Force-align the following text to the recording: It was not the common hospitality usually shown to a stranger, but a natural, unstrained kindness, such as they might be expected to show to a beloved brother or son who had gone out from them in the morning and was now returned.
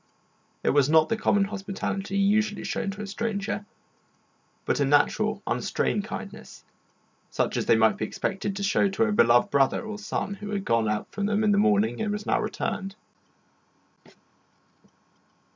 It 0.63 0.71
was 0.71 0.89
not 0.89 1.09
the 1.09 1.15
common 1.15 1.43
hospitality 1.43 2.17
usually 2.17 2.63
shown 2.63 2.89
to 2.89 3.03
a 3.03 3.05
stranger, 3.05 3.67
but 4.65 4.79
a 4.79 4.83
natural, 4.85 5.43
unstrained 5.45 6.05
kindness, 6.05 6.65
such 7.29 7.55
as 7.55 7.67
they 7.67 7.75
might 7.75 7.97
be 7.99 8.05
expected 8.05 8.55
to 8.55 8.63
show 8.63 8.89
to 8.89 9.03
a 9.03 9.11
beloved 9.11 9.51
brother 9.51 9.83
or 9.83 9.99
son 9.99 10.33
who 10.33 10.49
had 10.49 10.65
gone 10.65 10.89
out 10.89 11.11
from 11.11 11.27
them 11.27 11.43
in 11.43 11.51
the 11.51 11.59
morning 11.59 12.01
and 12.01 12.11
was 12.11 12.25
now 12.25 12.41
returned. 12.41 12.95